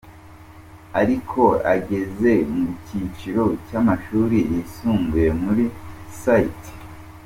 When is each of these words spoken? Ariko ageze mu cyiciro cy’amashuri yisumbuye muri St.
Ariko 1.01 1.41
ageze 1.73 2.31
mu 2.53 2.65
cyiciro 2.85 3.43
cy’amashuri 3.65 4.37
yisumbuye 4.51 5.29
muri 5.43 5.65
St. 6.19 6.59